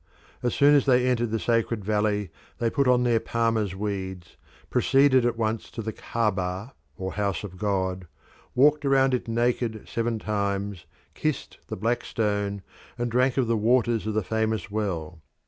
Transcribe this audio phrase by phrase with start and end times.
[0.41, 4.35] As soon as they entered the Sacred Valley they put on their palmers' weeds,
[4.71, 8.07] proceeded at once to the Caaba or house of God,
[8.55, 12.63] walked round it naked seven times, kissed the black stone
[12.97, 15.21] and drank of the waters of the famous well.